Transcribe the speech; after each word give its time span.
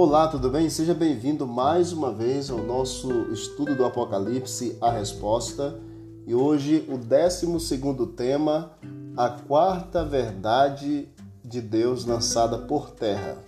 Olá, 0.00 0.28
tudo 0.28 0.48
bem? 0.48 0.70
Seja 0.70 0.94
bem-vindo 0.94 1.44
mais 1.44 1.92
uma 1.92 2.12
vez 2.12 2.50
ao 2.50 2.58
nosso 2.58 3.32
estudo 3.32 3.74
do 3.74 3.84
Apocalipse, 3.84 4.78
a 4.80 4.92
resposta. 4.92 5.76
E 6.24 6.32
hoje 6.32 6.88
o 6.88 6.96
12 6.96 8.06
tema, 8.16 8.70
a 9.16 9.28
quarta 9.28 10.04
verdade 10.04 11.08
de 11.44 11.60
Deus 11.60 12.04
lançada 12.04 12.58
por 12.58 12.92
terra. 12.92 13.38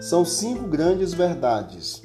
São 0.00 0.24
cinco 0.24 0.68
grandes 0.68 1.12
verdades: 1.12 2.04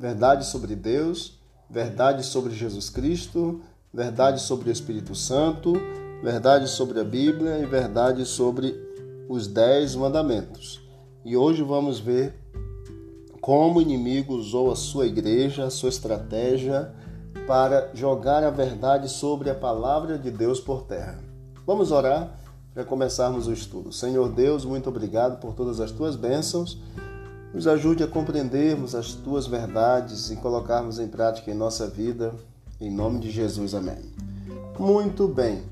verdade 0.00 0.46
sobre 0.46 0.74
Deus, 0.74 1.38
verdade 1.68 2.24
sobre 2.24 2.54
Jesus 2.54 2.88
Cristo, 2.88 3.60
verdade 3.92 4.40
sobre 4.40 4.70
o 4.70 4.72
Espírito 4.72 5.14
Santo, 5.14 5.74
verdade 6.22 6.70
sobre 6.70 7.00
a 7.00 7.04
Bíblia 7.04 7.58
e 7.58 7.66
verdade 7.66 8.24
sobre 8.24 8.74
os 9.28 9.46
dez 9.46 9.94
mandamentos. 9.94 10.80
E 11.22 11.36
hoje 11.36 11.62
vamos 11.62 12.00
ver 12.00 12.45
como 13.46 13.78
o 13.78 13.82
inimigo 13.82 14.34
usou 14.34 14.72
a 14.72 14.74
sua 14.74 15.06
igreja, 15.06 15.66
a 15.66 15.70
sua 15.70 15.88
estratégia 15.88 16.92
para 17.46 17.92
jogar 17.94 18.42
a 18.42 18.50
verdade 18.50 19.08
sobre 19.08 19.48
a 19.48 19.54
palavra 19.54 20.18
de 20.18 20.32
Deus 20.32 20.58
por 20.58 20.82
terra. 20.82 21.16
Vamos 21.64 21.92
orar 21.92 22.28
para 22.74 22.84
começarmos 22.84 23.46
o 23.46 23.52
estudo. 23.52 23.92
Senhor 23.92 24.30
Deus, 24.30 24.64
muito 24.64 24.88
obrigado 24.88 25.38
por 25.38 25.54
todas 25.54 25.78
as 25.78 25.92
tuas 25.92 26.16
bênçãos. 26.16 26.82
Nos 27.54 27.68
ajude 27.68 28.02
a 28.02 28.08
compreendermos 28.08 28.96
as 28.96 29.14
tuas 29.14 29.46
verdades 29.46 30.28
e 30.32 30.36
colocarmos 30.38 30.98
em 30.98 31.06
prática 31.06 31.48
em 31.48 31.54
nossa 31.54 31.86
vida. 31.86 32.34
Em 32.80 32.90
nome 32.90 33.20
de 33.20 33.30
Jesus, 33.30 33.76
amém. 33.76 34.10
Muito 34.76 35.28
bem. 35.28 35.62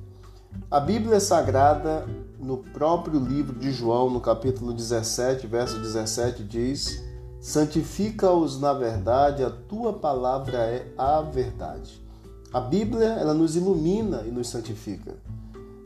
A 0.70 0.78
Bíblia 0.78 1.18
Sagrada, 1.18 2.06
no 2.38 2.58
próprio 2.58 3.18
livro 3.18 3.58
de 3.58 3.72
João, 3.72 4.08
no 4.10 4.20
capítulo 4.20 4.72
17, 4.72 5.48
verso 5.48 5.76
17, 5.80 6.44
diz 6.44 7.13
Santifica-os 7.44 8.58
na 8.58 8.72
verdade, 8.72 9.44
a 9.44 9.50
tua 9.50 9.92
palavra 9.92 10.56
é 10.56 10.86
a 10.96 11.20
verdade. 11.20 12.02
A 12.50 12.58
Bíblia, 12.58 13.04
ela 13.04 13.34
nos 13.34 13.54
ilumina 13.54 14.22
e 14.26 14.30
nos 14.30 14.48
santifica. 14.48 15.12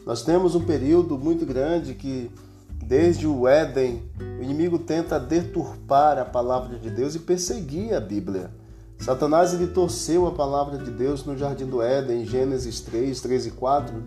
Nós 0.06 0.22
temos 0.22 0.54
um 0.54 0.64
período 0.64 1.18
muito 1.18 1.44
grande 1.44 1.94
que 1.94 2.30
desde 2.84 3.26
o 3.26 3.48
Éden, 3.48 4.04
o 4.38 4.42
inimigo 4.44 4.78
tenta 4.78 5.18
deturpar 5.18 6.16
a 6.16 6.24
palavra 6.24 6.78
de 6.78 6.90
Deus 6.90 7.16
e 7.16 7.18
perseguir 7.18 7.92
a 7.92 7.98
Bíblia. 7.98 8.52
Satanás 8.96 9.52
ele 9.52 9.66
torceu 9.66 10.28
a 10.28 10.30
palavra 10.30 10.78
de 10.78 10.92
Deus 10.92 11.24
no 11.24 11.36
jardim 11.36 11.66
do 11.66 11.82
Éden, 11.82 12.22
em 12.22 12.24
Gênesis 12.24 12.80
3, 12.82 13.20
3 13.20 13.46
e 13.46 13.50
4, 13.50 14.04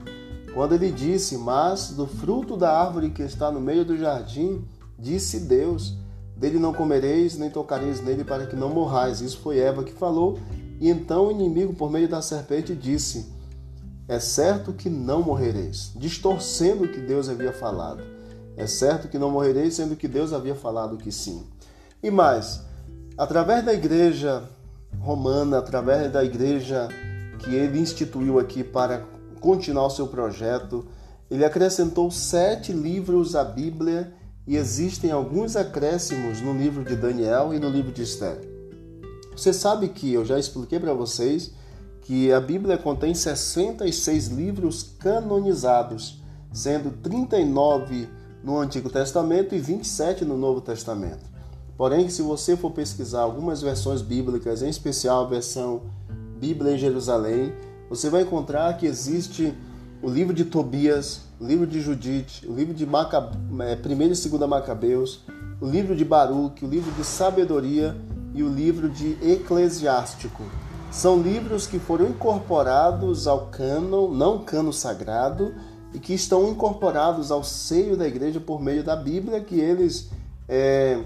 quando 0.53 0.73
ele 0.73 0.89
disse: 0.89 1.37
"Mas 1.37 1.89
do 1.89 2.07
fruto 2.07 2.55
da 2.55 2.71
árvore 2.79 3.09
que 3.09 3.21
está 3.21 3.51
no 3.51 3.59
meio 3.59 3.83
do 3.83 3.97
jardim, 3.97 4.63
disse 4.97 5.41
Deus: 5.41 5.99
dele 6.41 6.57
não 6.57 6.73
comereis, 6.73 7.37
nem 7.37 7.51
tocareis 7.51 8.01
nele, 8.01 8.23
para 8.23 8.47
que 8.47 8.55
não 8.55 8.69
morrais. 8.69 9.21
Isso 9.21 9.39
foi 9.39 9.59
Eva 9.59 9.83
que 9.83 9.93
falou. 9.93 10.39
E 10.79 10.89
então 10.89 11.27
o 11.27 11.31
inimigo, 11.31 11.71
por 11.71 11.91
meio 11.91 12.09
da 12.09 12.19
serpente, 12.19 12.75
disse: 12.75 13.31
É 14.07 14.19
certo 14.19 14.73
que 14.73 14.89
não 14.89 15.21
morrereis, 15.21 15.91
distorcendo 15.95 16.85
o 16.85 16.87
que 16.87 16.99
Deus 16.99 17.29
havia 17.29 17.53
falado. 17.53 18.01
É 18.57 18.65
certo 18.65 19.07
que 19.07 19.19
não 19.19 19.29
morrereis, 19.29 19.75
sendo 19.75 19.95
que 19.95 20.07
Deus 20.07 20.33
havia 20.33 20.55
falado 20.55 20.97
que 20.97 21.11
sim. 21.11 21.45
E 22.01 22.09
mais, 22.09 22.63
através 23.15 23.63
da 23.63 23.71
igreja 23.71 24.43
romana, 24.99 25.59
através 25.59 26.11
da 26.11 26.23
igreja 26.23 26.89
que 27.37 27.53
ele 27.53 27.79
instituiu 27.79 28.39
aqui 28.39 28.63
para 28.63 29.05
continuar 29.39 29.85
o 29.85 29.91
seu 29.91 30.07
projeto, 30.07 30.87
ele 31.29 31.45
acrescentou 31.45 32.09
sete 32.09 32.73
livros 32.73 33.35
à 33.35 33.43
Bíblia 33.43 34.11
e 34.47 34.57
existem 34.57 35.11
alguns 35.11 35.55
acréscimos 35.55 36.41
no 36.41 36.53
livro 36.53 36.83
de 36.83 36.95
Daniel 36.95 37.53
e 37.53 37.59
no 37.59 37.69
livro 37.69 37.91
de 37.91 38.03
Esther. 38.03 38.39
Você 39.35 39.53
sabe 39.53 39.89
que 39.89 40.13
eu 40.13 40.25
já 40.25 40.37
expliquei 40.37 40.79
para 40.79 40.93
vocês 40.93 41.51
que 42.01 42.31
a 42.31 42.39
Bíblia 42.39 42.77
contém 42.77 43.13
66 43.13 44.27
livros 44.27 44.95
canonizados, 44.99 46.21
sendo 46.51 46.91
39 46.91 48.09
no 48.43 48.59
Antigo 48.59 48.89
Testamento 48.89 49.55
e 49.55 49.59
27 49.59 50.25
no 50.25 50.37
Novo 50.37 50.61
Testamento. 50.61 51.29
Porém, 51.77 52.09
se 52.09 52.21
você 52.21 52.57
for 52.57 52.71
pesquisar 52.71 53.21
algumas 53.21 53.61
versões 53.61 54.01
bíblicas, 54.01 54.61
em 54.61 54.69
especial 54.69 55.25
a 55.25 55.29
versão 55.29 55.83
Bíblia 56.39 56.73
em 56.73 56.77
Jerusalém, 56.77 57.53
você 57.89 58.09
vai 58.09 58.23
encontrar 58.23 58.77
que 58.77 58.85
existe 58.85 59.53
o 60.01 60.09
livro 60.09 60.33
de 60.33 60.45
Tobias, 60.45 61.21
livro 61.45 61.65
de 61.65 61.81
Judite, 61.81 62.47
o 62.47 62.53
livro 62.53 62.73
de 62.73 62.85
Maca... 62.85 63.31
1 63.51 63.61
é, 63.63 63.73
e 63.73 63.95
2 63.95 64.25
Macabeus, 64.47 65.21
o 65.59 65.65
livro 65.65 65.95
de 65.95 66.05
Baruque, 66.05 66.63
o 66.63 66.69
livro 66.69 66.91
de 66.91 67.03
Sabedoria 67.03 67.97
e 68.35 68.43
o 68.43 68.47
livro 68.47 68.87
de 68.87 69.17
Eclesiástico. 69.21 70.43
São 70.91 71.19
livros 71.19 71.65
que 71.65 71.79
foram 71.79 72.09
incorporados 72.09 73.25
ao 73.25 73.47
cânon, 73.47 74.09
não 74.09 74.39
cânon 74.39 74.71
sagrado, 74.71 75.55
e 75.93 75.99
que 75.99 76.13
estão 76.13 76.47
incorporados 76.47 77.31
ao 77.31 77.43
seio 77.43 77.97
da 77.97 78.07
igreja 78.07 78.39
por 78.39 78.61
meio 78.61 78.83
da 78.83 78.95
Bíblia, 78.95 79.41
que 79.41 79.59
eles 79.59 80.09
é, 80.47 81.03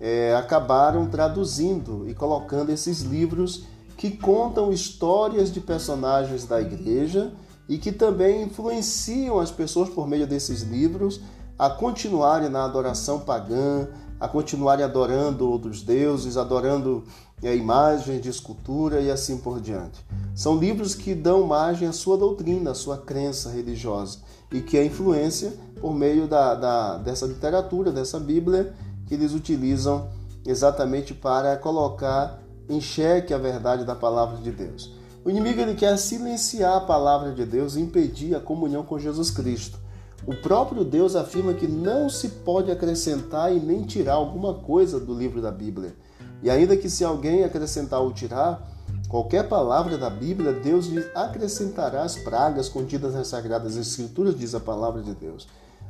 é, 0.00 0.34
acabaram 0.34 1.06
traduzindo 1.06 2.04
e 2.08 2.14
colocando 2.14 2.70
esses 2.70 3.02
livros 3.02 3.64
que 3.96 4.10
contam 4.10 4.72
histórias 4.72 5.52
de 5.52 5.60
personagens 5.60 6.46
da 6.46 6.60
igreja 6.60 7.32
e 7.68 7.78
que 7.78 7.92
também 7.92 8.44
influenciam 8.44 9.38
as 9.38 9.50
pessoas 9.50 9.88
por 9.88 10.08
meio 10.08 10.26
desses 10.26 10.62
livros 10.62 11.20
a 11.58 11.68
continuarem 11.68 12.48
na 12.48 12.64
adoração 12.64 13.20
pagã, 13.20 13.88
a 14.18 14.26
continuarem 14.28 14.84
adorando 14.84 15.50
outros 15.50 15.82
deuses, 15.82 16.36
adorando 16.36 17.04
a 17.42 17.52
imagens 17.52 18.22
de 18.22 18.28
escultura 18.28 19.00
e 19.00 19.10
assim 19.10 19.36
por 19.36 19.60
diante. 19.60 20.04
São 20.34 20.56
livros 20.56 20.94
que 20.94 21.14
dão 21.14 21.46
margem 21.46 21.86
à 21.86 21.92
sua 21.92 22.16
doutrina, 22.16 22.70
à 22.70 22.74
sua 22.74 22.96
crença 22.98 23.50
religiosa 23.50 24.18
e 24.52 24.60
que 24.60 24.78
é 24.78 24.84
influência 24.84 25.52
por 25.80 25.94
meio 25.94 26.26
da, 26.26 26.54
da, 26.54 26.98
dessa 26.98 27.26
literatura, 27.26 27.92
dessa 27.92 28.18
Bíblia, 28.18 28.74
que 29.06 29.14
eles 29.14 29.32
utilizam 29.34 30.08
exatamente 30.46 31.12
para 31.12 31.56
colocar 31.56 32.40
em 32.68 32.80
xeque 32.80 33.32
a 33.32 33.38
verdade 33.38 33.84
da 33.84 33.94
palavra 33.94 34.38
de 34.38 34.50
Deus. 34.50 34.97
O 35.24 35.30
inimigo 35.30 35.60
ele 35.60 35.74
quer 35.74 35.96
silenciar 35.98 36.76
a 36.76 36.80
palavra 36.80 37.32
de 37.32 37.44
Deus 37.44 37.74
e 37.74 37.80
impedir 37.80 38.34
a 38.34 38.40
comunhão 38.40 38.82
com 38.82 38.98
Jesus 38.98 39.30
Cristo. 39.30 39.78
O 40.26 40.34
próprio 40.34 40.84
Deus 40.84 41.16
afirma 41.16 41.54
que 41.54 41.66
não 41.66 42.08
se 42.08 42.28
pode 42.28 42.70
acrescentar 42.70 43.54
e 43.54 43.60
nem 43.60 43.82
tirar 43.82 44.14
alguma 44.14 44.54
coisa 44.54 44.98
do 44.98 45.14
livro 45.14 45.40
da 45.40 45.50
Bíblia. 45.50 45.94
E 46.42 46.50
ainda 46.50 46.76
que 46.76 46.88
se 46.88 47.04
alguém 47.04 47.44
acrescentar 47.44 48.00
ou 48.00 48.12
tirar 48.12 48.76
qualquer 49.08 49.48
palavra 49.48 49.98
da 49.98 50.08
Bíblia, 50.08 50.52
Deus 50.52 50.86
lhe 50.86 51.04
acrescentará 51.14 52.02
as 52.02 52.16
pragas 52.16 52.68
contidas 52.68 53.14
nas 53.14 53.28
Sagradas 53.28 53.76
Escrituras, 53.76 54.38
diz 54.38 54.54
a 54.54 54.60
palavra 54.60 55.02
de 55.02 55.14
Deus. 55.14 55.48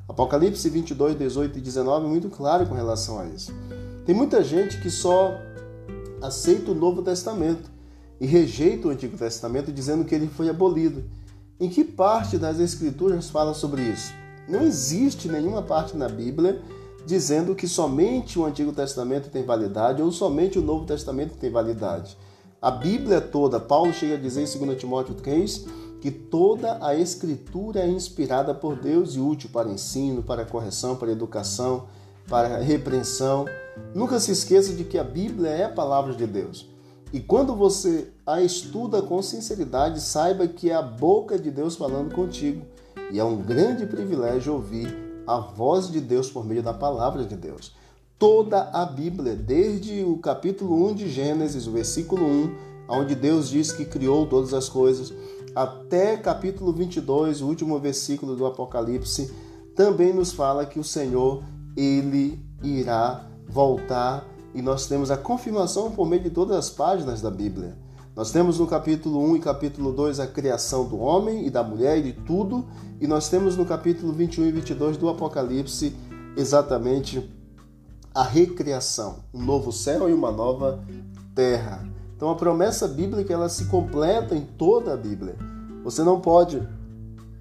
Apocalipse 0.09 0.69
22, 0.71 1.19
18 1.19 1.59
e 1.59 1.61
19 1.61 2.07
é 2.07 2.09
muito 2.09 2.31
claro 2.31 2.67
com 2.67 2.75
relação 2.75 3.19
a 3.19 3.27
isso. 3.27 3.53
Tem 4.07 4.15
muita 4.15 4.43
gente 4.43 4.81
que 4.81 4.91
só 4.91 5.35
aceita 6.23 6.71
o 6.71 6.75
Novo 6.75 7.03
Testamento 7.03 7.78
e 8.21 8.27
rejeita 8.27 8.89
o 8.89 8.91
Antigo 8.91 9.17
Testamento 9.17 9.73
dizendo 9.73 10.05
que 10.05 10.15
ele 10.15 10.27
foi 10.29 10.49
abolido. 10.49 11.05
Em 11.61 11.69
que 11.69 11.85
parte 11.85 12.39
das 12.39 12.59
Escrituras 12.59 13.31
fala 13.31 13.55
sobre 13.55 13.83
isso? 13.83 14.13
Não 14.49 14.63
existe 14.63 15.29
nenhuma 15.29 15.63
parte 15.63 15.97
na 15.97 16.09
Bíblia 16.09 16.61
dizendo 17.05 17.55
que 17.55 17.67
somente 17.67 18.39
o 18.39 18.45
Antigo 18.45 18.73
Testamento 18.73 19.31
tem 19.31 19.45
validade 19.45 20.03
ou 20.03 20.13
somente 20.13 20.59
o 20.59 20.63
Novo 20.63 20.85
Testamento 20.85 21.37
tem 21.37 21.51
validade. 21.51 22.17
A 22.61 22.71
Bíblia 22.71 23.21
toda, 23.21 23.61
Paulo 23.61 23.93
chega 23.93 24.15
a 24.15 24.19
dizer 24.19 24.43
em 24.43 24.67
2 24.67 24.79
Timóteo 24.79 25.15
3 25.15 25.67
que 26.01 26.11
toda 26.11 26.79
a 26.85 26.95
Escritura 26.95 27.81
é 27.81 27.89
inspirada 27.89 28.55
por 28.55 28.77
Deus 28.77 29.15
e 29.15 29.21
útil 29.21 29.51
para 29.53 29.69
ensino, 29.69 30.23
para 30.23 30.45
correção, 30.45 30.97
para 30.97 31.11
educação, 31.11 31.87
para 32.29 32.59
repreensão. 32.59 33.47
Nunca 33.95 34.21
se 34.21 34.31
esqueça 34.31 34.73
de 34.73 34.85
que 34.85 34.99
a 34.99 35.05
Bíblia 35.05 35.51
é 35.51 35.65
a 35.65 35.69
palavra 35.71 36.15
de 36.15 36.27
Deus. 36.27 36.69
E 37.13 37.21
quando 37.21 37.55
você 37.55 38.09
a 38.27 38.43
estuda 38.43 39.01
com 39.01 39.23
sinceridade, 39.23 40.01
saiba 40.01 40.47
que 40.47 40.71
é 40.71 40.75
a 40.75 40.83
boca 40.83 41.39
de 41.39 41.51
Deus 41.51 41.77
falando 41.77 42.15
contigo. 42.15 42.67
E 43.11 43.19
é 43.19 43.25
um 43.25 43.39
grande 43.39 43.87
privilégio 43.87 44.53
ouvir 44.53 45.23
a 45.27 45.39
voz 45.39 45.91
de 45.91 46.01
Deus 46.01 46.31
por 46.31 46.45
meio 46.45 46.63
da 46.63 46.75
palavra 46.75 47.25
de 47.25 47.37
Deus. 47.37 47.75
Toda 48.19 48.69
a 48.73 48.85
Bíblia, 48.85 49.35
desde 49.35 50.03
o 50.03 50.19
capítulo 50.19 50.91
1 50.91 50.95
de 50.95 51.09
Gênesis, 51.09 51.67
o 51.67 51.73
versículo 51.73 52.27
1, 52.27 52.57
onde 52.89 53.15
Deus 53.15 53.49
diz 53.49 53.73
que 53.73 53.85
criou 53.85 54.27
todas 54.27 54.53
as 54.53 54.69
coisas, 54.69 55.13
até 55.55 56.17
capítulo 56.17 56.73
22, 56.73 57.41
o 57.41 57.47
último 57.47 57.79
versículo 57.79 58.37
do 58.37 58.45
Apocalipse, 58.45 59.33
também 59.75 60.13
nos 60.13 60.33
fala 60.33 60.67
que 60.67 60.79
o 60.79 60.85
Senhor, 60.85 61.43
ele 61.77 62.43
irá 62.63 63.27
voltar 63.47 64.27
e 64.59 64.63
nós 64.63 64.87
temos 64.89 65.09
a 65.09 65.17
confirmação 65.17 65.93
por 65.93 66.05
meio 66.05 66.21
de 66.21 66.31
todas 66.31 66.57
as 66.57 66.69
páginas 66.69 67.21
da 67.21 67.31
Bíblia. 67.31 67.79
Nós 68.17 68.33
temos 68.33 68.59
no 68.59 68.67
capítulo 68.67 69.21
1 69.31 69.37
e 69.37 69.39
capítulo 69.39 69.93
2 69.93 70.19
a 70.19 70.27
criação 70.27 70.85
do 70.85 70.99
homem 70.99 71.47
e 71.47 71.51
da 71.51 71.63
mulher 71.63 71.97
e 71.99 72.03
de 72.03 72.13
tudo, 72.13 72.67
e 73.01 73.07
nós 73.07 73.29
temos 73.29 73.57
no 73.57 73.65
capítulo 73.65 74.13
21 74.13 74.47
e 74.47 74.51
22 74.51 74.97
do 74.97 75.09
Apocalipse 75.09 75.95
exatamente 76.37 77.33
a 78.13 78.25
recriação, 78.25 79.21
um 79.33 79.41
novo 79.41 79.71
céu 79.71 80.11
e 80.11 80.13
uma 80.13 80.33
nova 80.33 80.83
terra. 81.37 81.89
Então 82.17 82.29
a 82.29 82.35
promessa 82.35 82.89
bíblica 82.89 83.33
ela 83.33 83.49
se 83.49 83.67
completa 83.67 84.35
em 84.35 84.45
toda 84.45 84.93
a 84.93 84.97
Bíblia. 84.97 85.37
Você 85.85 86.03
não 86.03 86.21
pode 86.21 86.61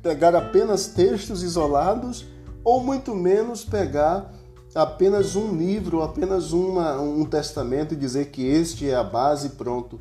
pegar 0.03 0.35
apenas 0.35 0.85
textos 0.85 1.41
isolados 1.41 2.27
ou 2.63 2.83
muito 2.83 3.15
menos 3.15 3.65
pegar 3.65 4.31
apenas 4.75 5.35
um 5.35 5.55
livro, 5.55 6.01
apenas 6.01 6.51
uma, 6.51 6.99
um 6.99 7.25
testamento 7.25 7.93
e 7.93 7.97
dizer 7.97 8.27
que 8.31 8.45
este 8.45 8.89
é 8.89 8.95
a 8.95 9.03
base 9.03 9.49
pronto 9.49 9.99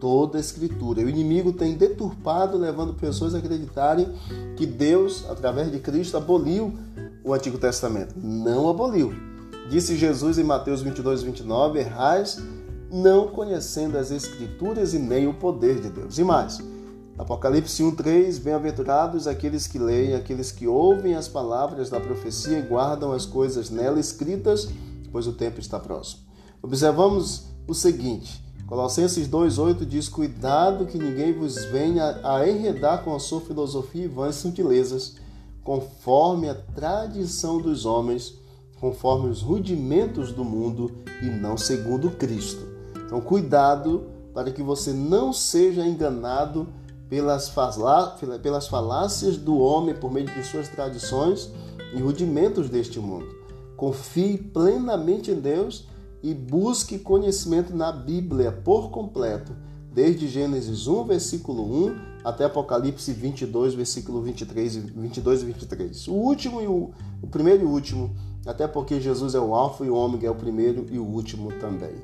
toda 0.00 0.38
a 0.38 0.40
escritura. 0.40 1.02
O 1.02 1.08
inimigo 1.08 1.52
tem 1.52 1.74
deturpado, 1.74 2.56
levando 2.56 2.94
pessoas 2.94 3.34
a 3.34 3.38
acreditarem 3.38 4.08
que 4.56 4.66
Deus, 4.66 5.24
através 5.28 5.70
de 5.70 5.78
Cristo, 5.78 6.16
aboliu 6.16 6.72
o 7.24 7.34
Antigo 7.34 7.58
Testamento. 7.58 8.14
Não 8.16 8.68
aboliu. 8.68 9.12
Disse 9.68 9.96
Jesus 9.96 10.38
em 10.38 10.44
Mateus 10.44 10.82
22, 10.82 11.22
29, 11.22 11.80
errais 11.80 12.40
não 12.90 13.28
conhecendo 13.28 13.98
as 13.98 14.10
escrituras 14.10 14.94
e 14.94 14.98
nem 14.98 15.26
o 15.26 15.34
poder 15.34 15.80
de 15.80 15.90
Deus. 15.90 16.18
E 16.18 16.24
mais, 16.24 16.58
Apocalipse 17.18 17.82
1:3 17.82 18.38
Bem-aventurados 18.38 19.26
aqueles 19.26 19.66
que 19.66 19.76
leem, 19.76 20.14
aqueles 20.14 20.52
que 20.52 20.68
ouvem 20.68 21.16
as 21.16 21.26
palavras 21.26 21.90
da 21.90 21.98
profecia 21.98 22.60
e 22.60 22.62
guardam 22.62 23.12
as 23.12 23.26
coisas 23.26 23.70
nela 23.70 23.98
escritas, 23.98 24.68
pois 25.10 25.26
o 25.26 25.32
tempo 25.32 25.58
está 25.58 25.80
próximo. 25.80 26.22
Observamos 26.62 27.46
o 27.66 27.74
seguinte: 27.74 28.40
Colossenses 28.68 29.26
2:8 29.26 29.84
diz: 29.84 30.08
Cuidado 30.08 30.86
que 30.86 30.96
ninguém 30.96 31.32
vos 31.32 31.64
venha 31.64 32.20
a 32.22 32.48
enredar 32.48 33.02
com 33.02 33.12
a 33.12 33.18
sua 33.18 33.40
filosofia 33.40 34.04
e 34.04 34.08
vãs 34.08 34.36
sutilezas, 34.36 35.16
conforme 35.64 36.48
a 36.48 36.54
tradição 36.54 37.60
dos 37.60 37.84
homens, 37.84 38.32
conforme 38.80 39.28
os 39.28 39.42
rudimentos 39.42 40.30
do 40.30 40.44
mundo 40.44 40.92
e 41.20 41.26
não 41.26 41.56
segundo 41.56 42.12
Cristo. 42.12 42.64
Então, 43.04 43.20
cuidado 43.20 44.06
para 44.32 44.52
que 44.52 44.62
você 44.62 44.92
não 44.92 45.32
seja 45.32 45.84
enganado 45.84 46.68
pelas, 47.08 47.52
pelas 48.42 48.68
falácias 48.68 49.36
do 49.36 49.58
homem 49.58 49.94
por 49.94 50.12
meio 50.12 50.26
de 50.26 50.44
suas 50.44 50.68
tradições 50.68 51.50
e 51.94 52.00
rudimentos 52.00 52.68
deste 52.68 52.98
mundo. 53.00 53.26
Confie 53.76 54.36
plenamente 54.36 55.30
em 55.30 55.40
Deus 55.40 55.86
e 56.22 56.34
busque 56.34 56.98
conhecimento 56.98 57.74
na 57.74 57.92
Bíblia 57.92 58.52
por 58.52 58.90
completo, 58.90 59.52
desde 59.92 60.28
Gênesis 60.28 60.86
1, 60.86 61.04
versículo 61.04 61.62
1 61.86 62.08
até 62.24 62.44
Apocalipse 62.44 63.12
22, 63.12 63.74
versículo 63.74 64.20
23, 64.20 64.76
22 64.76 65.42
e 65.42 65.44
23. 65.46 66.08
O 66.08 66.14
último 66.14 66.60
e 66.60 66.66
o, 66.66 66.90
o 67.22 67.26
primeiro 67.26 67.62
e 67.62 67.66
o 67.66 67.70
último, 67.70 68.14
até 68.44 68.66
porque 68.66 69.00
Jesus 69.00 69.34
é 69.34 69.40
o 69.40 69.54
alfa 69.54 69.84
e 69.84 69.90
o 69.90 69.94
ômega 69.94 70.26
é 70.26 70.30
o 70.30 70.34
primeiro 70.34 70.86
e 70.90 70.98
o 70.98 71.04
último 71.04 71.52
também. 71.52 71.94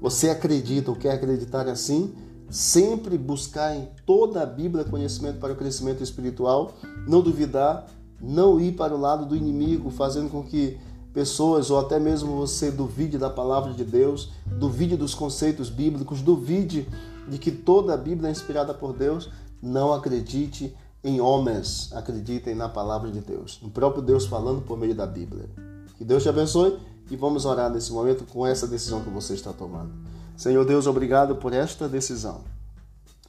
Você 0.00 0.28
acredita 0.28 0.90
ou 0.90 0.96
quer 0.96 1.12
acreditar 1.12 1.66
assim? 1.66 2.14
Sempre 2.50 3.18
buscar 3.18 3.76
em 3.76 3.88
toda 4.04 4.42
a 4.42 4.46
Bíblia 4.46 4.84
conhecimento 4.84 5.38
para 5.38 5.52
o 5.52 5.56
crescimento 5.56 6.02
espiritual, 6.02 6.72
não 7.06 7.20
duvidar, 7.20 7.86
não 8.20 8.60
ir 8.60 8.72
para 8.72 8.94
o 8.94 9.00
lado 9.00 9.26
do 9.26 9.36
inimigo, 9.36 9.90
fazendo 9.90 10.30
com 10.30 10.42
que 10.42 10.78
pessoas 11.12 11.70
ou 11.70 11.78
até 11.78 11.98
mesmo 11.98 12.36
você 12.36 12.70
duvide 12.70 13.18
da 13.18 13.30
palavra 13.30 13.72
de 13.72 13.84
Deus, 13.84 14.30
duvide 14.46 14.96
dos 14.96 15.14
conceitos 15.14 15.70
bíblicos, 15.70 16.20
duvide 16.20 16.86
de 17.28 17.38
que 17.38 17.50
toda 17.50 17.94
a 17.94 17.96
Bíblia 17.96 18.28
é 18.28 18.32
inspirada 18.32 18.72
por 18.74 18.92
Deus, 18.92 19.30
não 19.62 19.92
acredite 19.92 20.74
em 21.02 21.20
homens, 21.20 21.90
acreditem 21.92 22.54
na 22.54 22.68
palavra 22.68 23.10
de 23.10 23.20
Deus, 23.20 23.58
no 23.62 23.70
próprio 23.70 24.02
Deus 24.02 24.26
falando 24.26 24.60
por 24.62 24.76
meio 24.76 24.94
da 24.94 25.06
Bíblia. 25.06 25.48
Que 25.96 26.04
Deus 26.04 26.22
te 26.22 26.28
abençoe 26.28 26.76
e 27.10 27.16
vamos 27.16 27.44
orar 27.44 27.70
nesse 27.70 27.92
momento 27.92 28.24
com 28.24 28.46
essa 28.46 28.66
decisão 28.66 29.00
que 29.00 29.08
você 29.08 29.34
está 29.34 29.52
tomando. 29.52 29.92
Senhor 30.36 30.66
Deus, 30.66 30.86
obrigado 30.86 31.36
por 31.36 31.54
esta 31.54 31.88
decisão. 31.88 32.42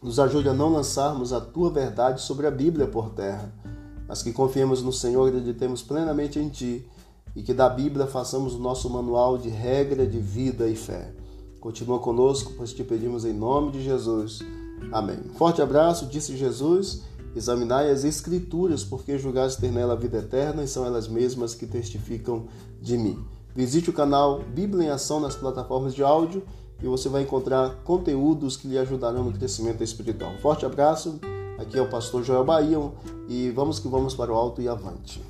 Nos 0.04 0.20
ajude 0.20 0.50
a 0.50 0.54
não 0.54 0.74
lançarmos 0.74 1.32
a 1.32 1.40
tua 1.40 1.70
verdade 1.70 2.22
sobre 2.22 2.46
a 2.46 2.52
Bíblia 2.52 2.86
por 2.86 3.12
terra, 3.12 3.50
mas 4.06 4.22
que 4.22 4.34
confiemos 4.34 4.84
no 4.84 4.92
Senhor 4.92 5.26
e 5.26 5.30
acreditemos 5.30 5.82
plenamente 5.82 6.38
em 6.38 6.50
Ti 6.50 6.86
e 7.34 7.42
que 7.42 7.54
da 7.54 7.70
Bíblia 7.70 8.08
façamos 8.08 8.56
o 8.56 8.60
nosso 8.60 8.90
manual 8.90 9.38
de 9.38 9.48
regra 9.48 10.06
de 10.06 10.20
vida 10.20 10.68
e 10.68 10.76
fé. 10.76 11.14
Continua 11.62 12.00
conosco, 12.00 12.54
pois 12.58 12.74
te 12.74 12.84
pedimos 12.84 13.24
em 13.24 13.34
nome 13.34 13.72
de 13.72 13.84
Jesus. 13.84 14.40
Amém. 14.92 15.18
Forte 15.36 15.62
abraço, 15.62 16.08
disse 16.08 16.36
Jesus. 16.36 17.04
Examinai 17.34 17.90
as 17.90 18.04
Escrituras, 18.04 18.84
porque 18.84 19.18
julgais 19.18 19.56
ter 19.56 19.72
nela 19.72 19.94
a 19.94 19.98
vida 19.98 20.18
eterna 20.18 20.64
e 20.64 20.68
são 20.68 20.86
elas 20.86 21.08
mesmas 21.08 21.56
que 21.56 21.66
testificam 21.66 22.48
de 22.82 22.98
mim. 22.98 23.18
Visite 23.56 23.90
o 23.90 23.94
canal 23.94 24.42
Bíblia 24.44 24.88
em 24.88 24.90
Ação 24.90 25.20
nas 25.20 25.36
plataformas 25.36 25.96
de 25.96 26.04
áudio 26.04 26.44
e 26.82 26.86
você 26.86 27.10
vai 27.10 27.24
encontrar 27.24 27.76
conteúdos 27.84 28.58
que 28.58 28.68
lhe 28.68 28.78
ajudarão 28.78 29.24
no 29.24 29.34
crescimento 29.34 29.84
espiritual. 29.84 30.32
Um 30.32 30.38
forte 30.40 30.66
abraço, 30.66 31.20
aqui 31.58 31.78
é 31.78 31.82
o 31.82 31.90
pastor 31.90 32.24
Joel 32.24 32.44
Bahia 32.44 32.78
e 33.28 33.50
vamos 33.52 33.80
que 33.80 33.88
vamos 33.88 34.14
para 34.14 34.32
o 34.32 34.36
alto 34.36 34.62
e 34.62 34.68
avante. 34.68 35.22